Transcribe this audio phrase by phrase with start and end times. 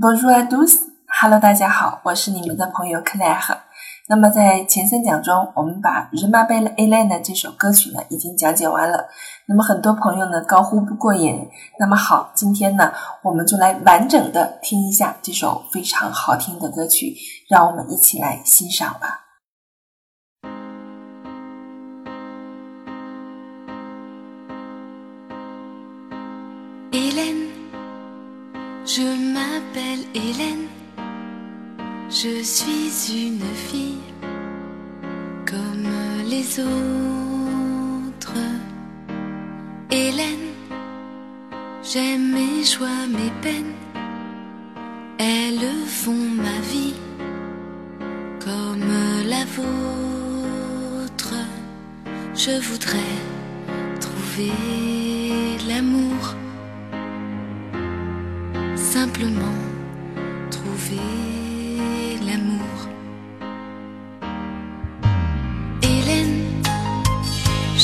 [0.00, 3.58] Bonjour à tous，Hello，大家好，我是你们的朋友 Claire。
[4.06, 9.08] 那么在前三讲中，我们把《日玛贝勒 A 莱》呢这首歌曲呢已经讲解完了。
[9.46, 11.48] 那么很多朋友呢高呼不过瘾。
[11.80, 12.92] 那么好，今天呢
[13.22, 17.16] 我们就来完整的听一下这首非常好听的歌曲，
[17.48, 19.24] 让我们一起来欣赏吧。
[28.90, 30.66] Je m'appelle Hélène,
[32.08, 34.00] je suis une fille
[35.44, 35.92] comme
[36.26, 38.32] les autres.
[39.90, 40.48] Hélène,
[41.82, 43.74] j'aime mes joies, mes peines,
[45.18, 46.94] elles font ma vie
[48.42, 48.90] comme
[49.28, 51.34] la vôtre.
[52.34, 53.16] Je voudrais
[54.00, 55.07] trouver
[59.00, 59.58] simplement
[60.50, 62.78] trouver l'amour.
[65.82, 66.40] Hélène,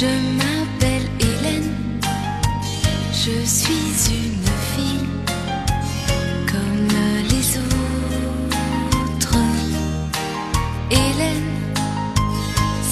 [0.00, 1.74] je m'appelle Hélène,
[3.22, 5.08] je suis une fille
[6.52, 6.88] comme
[7.32, 9.38] les autres.
[10.90, 11.50] Hélène,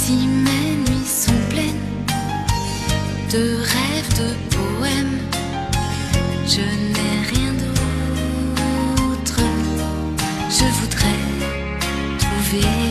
[0.01, 1.89] si mes nuits sont pleines
[3.33, 5.19] de rêves, de poèmes,
[6.47, 6.90] je n'ai
[10.61, 12.90] Je voudrais trouver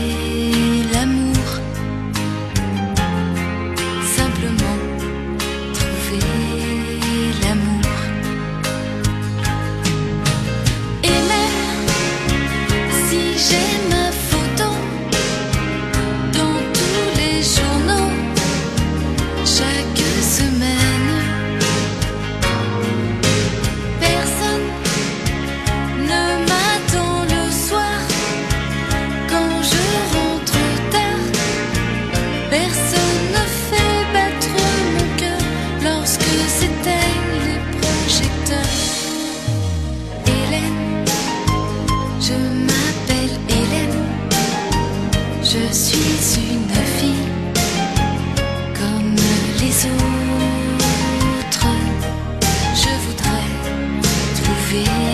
[54.72, 55.09] je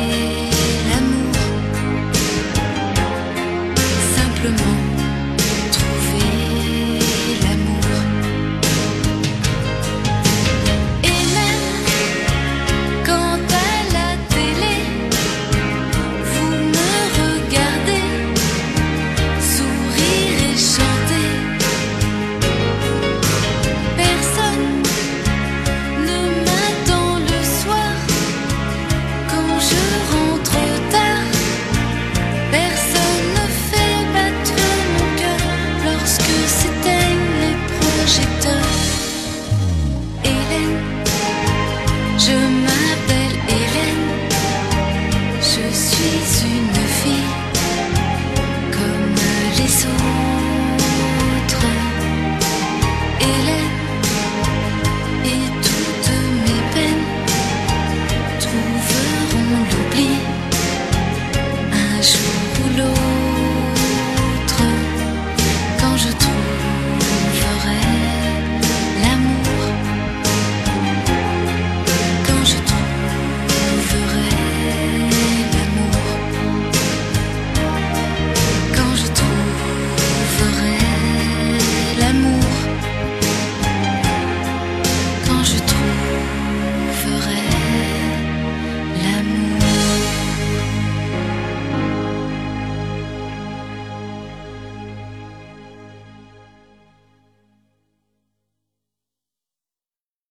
[45.96, 46.55] she's